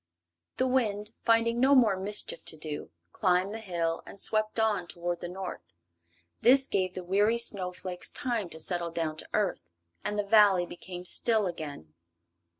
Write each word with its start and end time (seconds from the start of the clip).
The 0.57 0.65
wind, 0.65 1.11
finding 1.23 1.59
no 1.59 1.75
more 1.75 1.95
mischief 1.95 2.43
to 2.45 2.57
do, 2.57 2.89
climbed 3.11 3.53
the 3.53 3.59
hill 3.59 4.01
and 4.07 4.19
swept 4.19 4.59
on 4.59 4.87
toward 4.87 5.19
the 5.19 5.27
north. 5.29 5.75
This 6.41 6.65
gave 6.65 6.95
the 6.95 7.03
weary 7.03 7.37
snowflakes 7.37 8.09
time 8.09 8.49
to 8.49 8.59
settle 8.59 8.89
down 8.89 9.17
to 9.17 9.29
earth, 9.33 9.69
and 10.03 10.17
the 10.17 10.23
Valley 10.23 10.65
became 10.65 11.05
still 11.05 11.45
again. 11.45 11.93